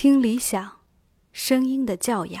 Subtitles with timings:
[0.00, 0.76] 听理想，
[1.32, 2.40] 声音的教养。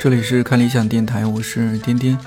[0.00, 2.18] 这里是看理想电台，我是丁丁。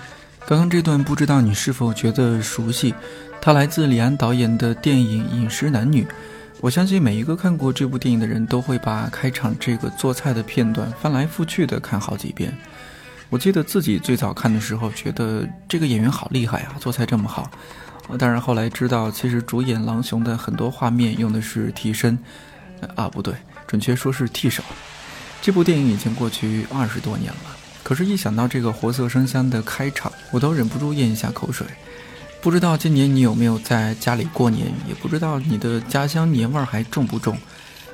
[0.47, 2.95] 刚刚这段不知道你是否觉得熟悉？
[3.41, 6.05] 它来自李安导演的电影《饮食男女》。
[6.61, 12.57] 我相信每一个看过这部电影的人都会把开场这个做菜的片段翻来覆去的看好几遍。
[13.29, 17.51] 我记得自己最早看的时候，觉得这个演员好厉害啊，做菜这么好。
[18.17, 22.17] 当然后来知道，其实主演狼雄的很多画面用的是替身，
[22.95, 23.33] 啊不对，
[23.67, 24.63] 准确说是替手。
[25.41, 27.57] 这部电影已经过去二十多年了。
[27.83, 31.65] 可是，一想到这个活色生香的开场，我都忍不住咽一下口水。
[32.41, 34.67] 不知道今年你有没有在家里过年？
[34.87, 37.37] 也不知道你的家乡年味儿还重不重？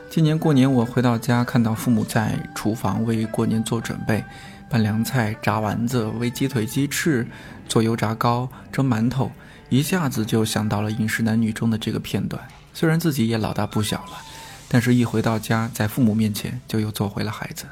[0.09, 4.23] 今年过年我回到家，看到父母在厨房为过年做准备，
[4.69, 7.25] 拌凉菜、炸丸子、煨鸡腿、鸡翅、
[7.67, 9.31] 做油炸糕、蒸馒头，
[9.69, 12.39] 一下子就想到了《饮食男女》中的这个片段。
[12.73, 14.21] 虽然自己也老大不小了，
[14.67, 17.65] 但是一回到家，在父母面前就又做回了孩子。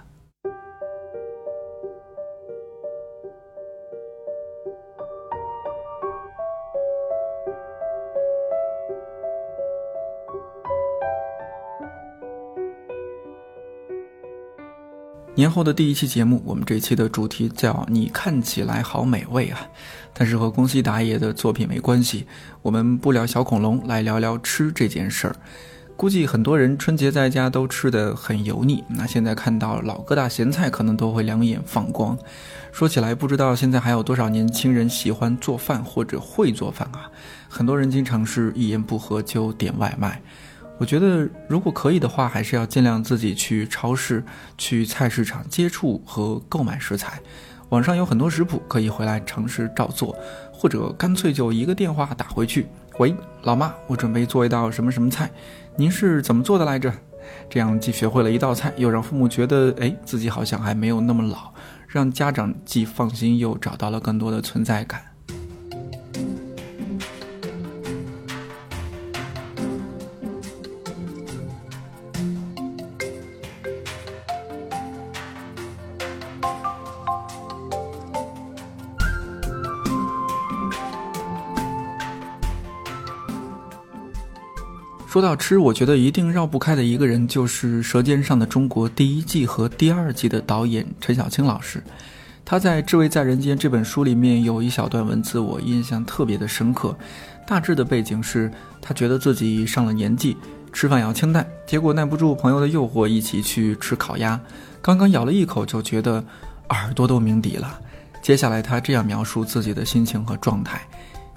[15.42, 19.60] 年后的第一期节目，我们这期的主题叫“你看起来好美味啊”，
[20.14, 22.28] 但是和宫西达也的作品没关系。
[22.62, 25.36] 我们不聊小恐龙，来聊聊吃这件事儿。
[25.98, 32.16] 估计很多人春节在家都吃得很油腻，那现在看到老疙瘩咸菜，可能都会两眼放光。
[32.72, 37.10] 说起来，不知道现在还有多少年轻人喜欢做饭或者会做饭啊？
[37.50, 40.22] 很多人经常是一言不合就点外卖。
[40.82, 44.24] 我觉得，如果可以的话，还是要尽量自己去超市、
[44.58, 47.20] 去菜市场接触和购买食材。
[47.70, 50.18] 网上有很多食谱，可以回来尝试照做，
[50.52, 52.66] 或者干脆就一个电话打回去
[52.98, 55.30] ：“喂，老妈，我准备做一道什么什么菜，
[55.76, 56.92] 您是怎么做的来着？”
[57.48, 61.54] 这样既学会了一道菜，又让父母觉得，哎，自己好像还没有那么老，
[61.88, 65.11] 让家长既放心，又找到了更多的存在感。
[85.12, 91.84] 说到吃，我觉得一定绕不开的一个人就是《舌尖上的中国》第一季和第二季的导演陈小青老师。
[92.46, 96.98] 他在《至味在人间》这本书里面有一小段文字，我印象特别的深刻。
[97.46, 98.50] 大致的背景是
[98.82, 100.38] 他觉得自己上了年纪，
[100.72, 104.40] 吃饭要清淡，结果耐不住朋友的诱惑，一起去吃烤鸭。
[104.82, 106.24] 刚刚咬了一口，就觉得
[106.70, 107.78] 耳朵都鸣笛了。
[108.22, 110.80] 接下来他这样描述自己的心情和状态。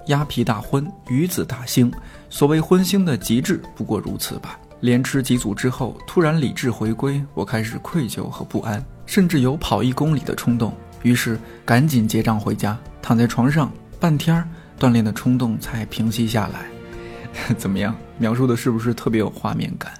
[0.07, 1.91] 鸭皮大荤，鱼子大腥。
[2.29, 4.59] 所谓荤腥的极致，不过如此吧。
[4.81, 10.73] 连吃几组之后，突然理智回归，我开始愧疚和不安，甚至有跑一公里的冲动。
[11.01, 14.47] 于是赶紧结账回家，躺在床上半天儿，
[14.79, 16.65] 锻炼的冲动才平息下来。
[17.57, 17.95] 怎么样？
[18.17, 19.91] 描述的是不是特别有画面感？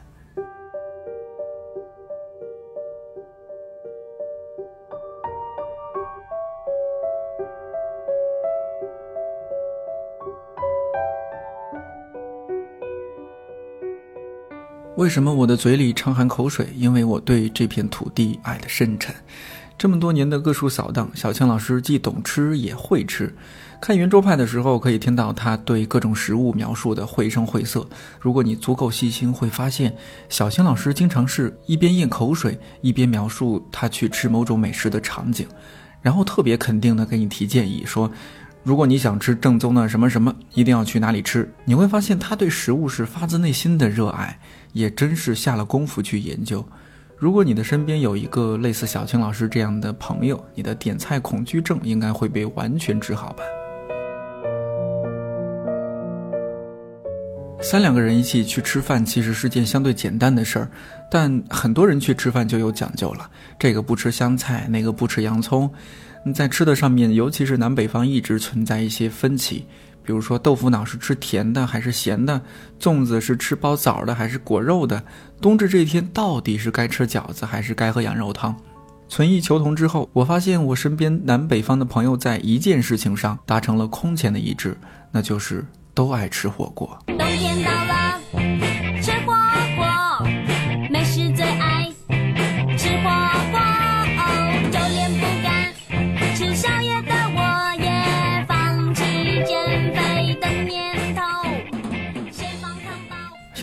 [15.05, 16.67] 为什么我的嘴里常含口水？
[16.75, 19.13] 因为我对这片土地爱得深沉。
[19.77, 23.31] 这么多年的各处扫荡，小青老师既懂吃也会吃。
[23.79, 27.88] 看圆桌派的时候，可以听到他对各种食物描述的绘声绘色。
[28.19, 29.95] 如果你足够细心，会发现
[30.27, 35.47] 小青老师经常是一边咽口水，一边描述他去吃某种美食的场景，
[36.01, 38.11] 然后特别肯定的给你提建议说。
[38.65, 41.47] 如果你想吃正宗的什么什么，一定要去哪里吃？
[41.66, 44.40] 你会发现他对食物是发自内心的热爱，
[44.73, 46.66] 也真是下了功夫去研究。
[47.16, 53.43] 如果你的身边有一个类似小青老师这样的朋友，你的点菜恐惧症应该会被完全治好吧？
[57.67, 60.70] 三两个人一起去吃饭，其实是件相对简单的事儿，
[61.09, 63.28] 但很多人去吃饭就有讲究了，
[63.58, 65.67] 这个不吃香菜，那个不吃洋葱。
[66.32, 69.66] 在吃的上面，尤其是南北方一直存在一些分歧，
[70.03, 72.40] 比如说豆腐脑是吃甜的还是咸的，
[72.79, 75.02] 粽子是吃包枣的还是裹肉的，
[75.41, 78.56] 冬至这一天到底是该吃饺子还是该喝羊肉汤？
[79.09, 84.78] 存异求同之后，我发现我身边南北方的朋友在一件事情上达成了空前的一致，
[85.12, 85.66] 那就是
[85.96, 86.97] 都爱吃火锅。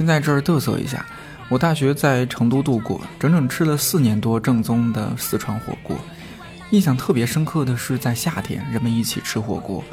[0.02, 1.06] 先在这儿嘚瑟一下，
[1.48, 5.96] 我大学在成都度过，整整吃了四年多正宗的四川火锅。
[6.70, 9.84] 印象特别深刻的是，在夏天人们一起吃火锅，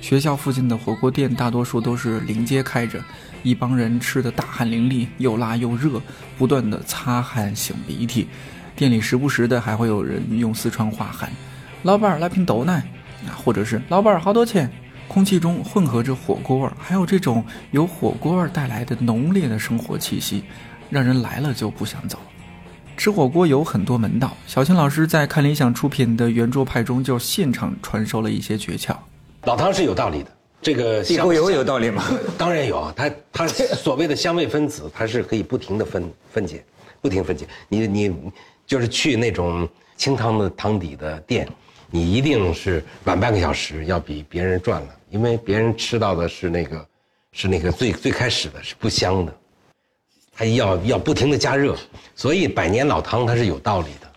[0.00, 2.98] 学校附近的火锅店大多数都是临街开着，
[3.42, 6.00] 一帮人吃的大汗淋漓，又辣又热，
[6.38, 8.26] 不断的擦汗擤鼻涕。
[8.74, 11.30] 店里时不时的还会有人用四川话喊
[11.84, 12.76] ：“老板来瓶豆奶”，
[13.28, 14.70] 啊，或者是“老板好多钱”。
[15.08, 20.44] 空气中混合着火锅味儿，还有这种由火锅味儿带来的浓烈的生活气息，
[20.90, 22.18] 让人来了就不想走。
[22.96, 28.94] 吃火锅有很多门道，小青老师在看理想出品的《圆桌派》中就现场传授了一些诀窍。
[29.44, 32.04] 老汤是有道理的，这个香地沟油有道理吗？
[32.36, 36.62] 当然有啊，它它所谓的香味分子，它是可以不停的分分解，
[37.00, 37.46] 不停分解。
[37.68, 38.12] 你你
[38.66, 39.66] 就是去那种
[39.96, 41.48] 清汤的汤底的店，
[41.90, 46.86] 你一定是晚半个小时，要比别人赚了，因为别人吃到的是那个
[47.32, 49.34] 是那个最最开始的是不香的，
[50.32, 51.76] 它要要不停的加热，
[52.14, 54.08] 所以百年老汤它是有道理的。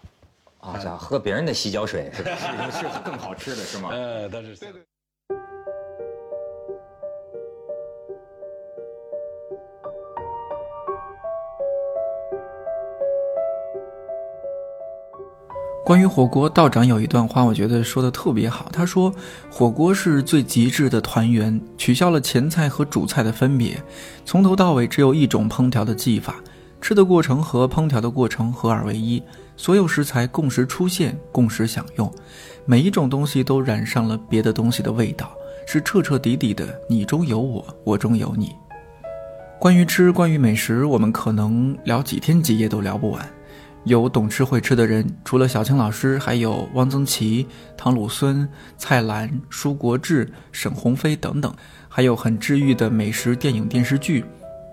[0.59, 3.89] 啊，想，喝别人的洗脚水是是更好吃的是吗？
[3.91, 4.55] 呃，但是。
[15.83, 18.69] 关于火锅，道长有一段话，我觉得说的特别好。
[18.71, 19.11] 他说，
[19.49, 23.81] 火锅是最极致的团圆，取消了前菜和主菜的分别，
[24.23, 26.35] 从头到尾只有一种烹调的技法，
[26.79, 29.21] 吃的过程和烹调的过程合二为一，
[29.57, 32.09] 所有食材共识出现，共识享用，
[32.63, 35.31] 每一种东西都染上了别的东西的味道，
[35.65, 38.51] 是彻彻底底的你中有我，我中有你。
[39.59, 43.27] 关于吃，关于美食，我们可能聊几天几夜都聊不完。
[43.83, 48.47] 有懂吃会吃的人，除了小青老师，还有汪曾祺、唐鲁孙、
[48.77, 51.51] 蔡澜、舒国治、沈鸿飞等等，
[51.89, 54.23] 还有很治愈的美食电影电视剧，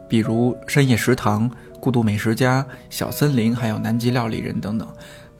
[0.08, 1.48] 比如《深夜食堂》
[1.80, 4.86] 《孤独美食家》《小森林》，还有《南极料理人》等等。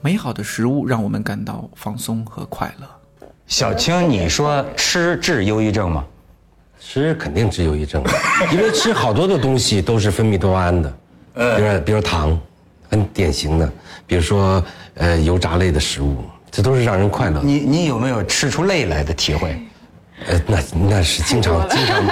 [0.01, 2.87] 美好的食物让我们感到放松和快乐。
[3.45, 6.05] 小青，你说吃治忧郁症吗？
[6.79, 8.01] 吃肯定治忧郁症，
[8.53, 10.89] 因为吃好多的东西都是分泌多巴胺的，
[11.35, 12.39] 比如比如糖，
[12.89, 13.71] 很典型的，
[14.07, 14.63] 比如说
[14.95, 16.17] 呃油炸类的食物，
[16.49, 17.41] 这都是让人快乐。
[17.43, 19.57] 你你有没有吃出泪来的体会？
[20.27, 20.59] 呃，那
[20.89, 22.05] 那是经常经常，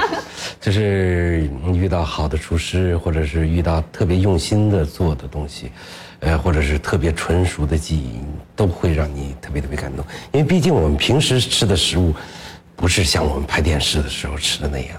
[0.61, 5.71] 就是遇到好的厨师，或者是遇到特别用心的做的东西，
[6.21, 8.21] 呃，或者是特别纯熟的技艺，
[8.55, 10.05] 都会让你特别特别感动。
[10.31, 12.13] 因为毕竟我们平时吃的食物，
[12.77, 14.97] 不是像我们拍电视的时候吃的那样。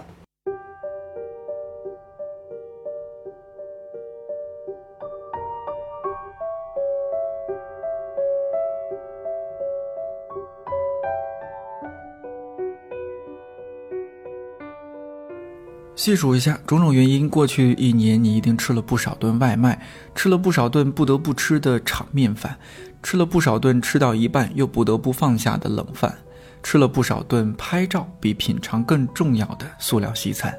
[15.98, 19.84] 细数一下种种原因，过去一年你一定吃了不少顿外卖，
[20.14, 22.56] 吃了不少顿不得不吃的炒面饭，
[23.02, 26.14] 吃了不少顿吃到一半又不得不放下的冷饭，
[26.62, 30.54] 吃了不少顿拍照比品尝更重要的塑料西餐。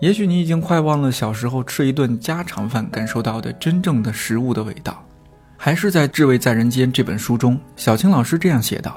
[0.00, 5.04] 也许你已经快忘了小时候吃一顿家常饭感受到的真正的食物的味道。
[5.56, 8.96] 还是在《至味在人间》这本书中，小青老师这样写道。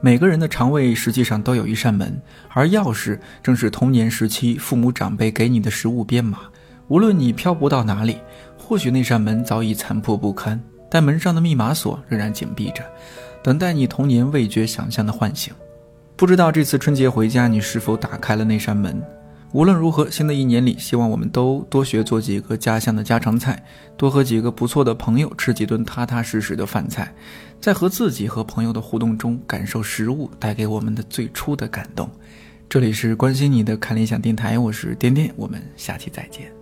[0.00, 6.40] 每个人的肠胃实际上都有一扇门，而钥匙正是童年时期父母长辈给你的食物编码。
[6.88, 8.18] 无论你漂泊到哪里，
[8.56, 12.84] 或许那扇门早已残破不堪，但门上的密码锁仍然紧闭着，
[13.42, 15.52] 等待你童年味觉想象的唤醒。
[16.14, 19.02] 不知道这次春节回家，你是否打开了那扇门？
[19.52, 23.64] 无论如何，新的一年里，希望我们都多学做几个家乡的家常菜，
[23.96, 27.14] 多和几个不错的朋友吃几顿踏踏实实的饭菜，
[27.60, 32.10] 在和自己和朋友的互动中，感受食物带给我们的最初的感动。
[32.68, 36.55] 这里是关心你的看理想电台，我是颠颠，我们下期再见。